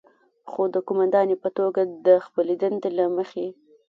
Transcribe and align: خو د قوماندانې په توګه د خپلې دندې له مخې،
خو 0.49 0.61
د 0.73 0.75
قوماندانې 0.87 1.35
په 1.43 1.49
توګه 1.57 1.81
د 2.05 2.07
خپلې 2.25 2.53
دندې 2.61 2.89
له 2.97 3.05
مخې، 3.15 3.47